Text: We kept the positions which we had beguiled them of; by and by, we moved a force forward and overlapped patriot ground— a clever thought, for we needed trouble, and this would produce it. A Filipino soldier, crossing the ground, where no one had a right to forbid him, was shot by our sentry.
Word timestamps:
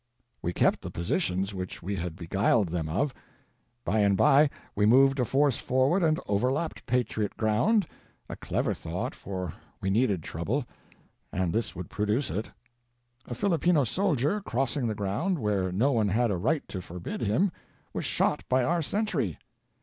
We 0.41 0.51
kept 0.51 0.81
the 0.81 0.89
positions 0.89 1.53
which 1.53 1.83
we 1.83 1.95
had 1.95 2.15
beguiled 2.15 2.69
them 2.69 2.89
of; 2.89 3.13
by 3.85 3.99
and 3.99 4.17
by, 4.17 4.49
we 4.75 4.87
moved 4.87 5.19
a 5.19 5.25
force 5.25 5.57
forward 5.59 6.01
and 6.01 6.19
overlapped 6.27 6.87
patriot 6.87 7.37
ground— 7.37 7.85
a 8.27 8.35
clever 8.35 8.73
thought, 8.73 9.13
for 9.13 9.53
we 9.79 9.91
needed 9.91 10.23
trouble, 10.23 10.65
and 11.31 11.53
this 11.53 11.75
would 11.75 11.91
produce 11.91 12.31
it. 12.31 12.49
A 13.27 13.35
Filipino 13.35 13.83
soldier, 13.83 14.41
crossing 14.41 14.87
the 14.87 14.95
ground, 14.95 15.37
where 15.37 15.71
no 15.71 15.91
one 15.91 16.07
had 16.07 16.31
a 16.31 16.35
right 16.35 16.67
to 16.69 16.81
forbid 16.81 17.21
him, 17.21 17.51
was 17.93 18.03
shot 18.03 18.43
by 18.49 18.63
our 18.63 18.81
sentry. 18.81 19.37